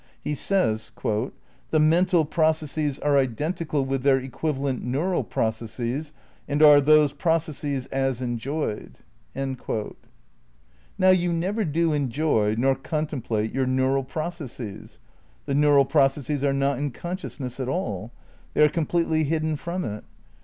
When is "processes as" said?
7.13-8.19